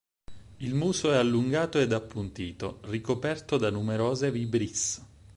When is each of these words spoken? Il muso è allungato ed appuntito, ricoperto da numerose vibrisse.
Il 0.61 0.73
muso 0.73 1.11
è 1.11 1.15
allungato 1.15 1.77
ed 1.79 1.93
appuntito, 1.93 2.79
ricoperto 2.85 3.57
da 3.57 3.69
numerose 3.69 4.31
vibrisse. 4.31 5.05